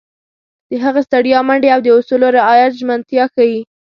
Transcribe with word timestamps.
د 0.69 0.71
هغه 0.83 1.01
ستړیا، 1.07 1.39
منډې 1.47 1.69
او 1.75 1.79
د 1.83 1.87
اصولو 1.97 2.27
رعایت 2.37 2.71
ژمنتیا 2.79 3.25
ښيي. 3.33 3.59